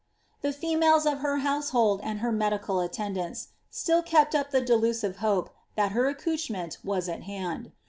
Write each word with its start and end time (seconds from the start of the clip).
The 0.41 0.51
females 0.51 1.05
of 1.05 1.19
her 1.19 1.37
household 1.45 2.01
and 2.03 2.21
her 2.21 2.31
medical 2.31 2.79
attendants 2.79 3.49
still 3.69 4.01
kept 4.01 4.33
up 4.33 4.49
the 4.49 4.59
delusive 4.59 5.17
hope 5.17 5.51
that 5.75 5.91
her 5.91 6.07
accouchement 6.07 6.79
was 6.83 7.07
at 7.07 7.21
hand. 7.21 7.71